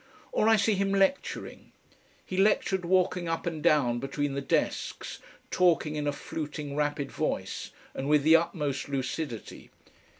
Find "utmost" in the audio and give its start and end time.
8.35-8.89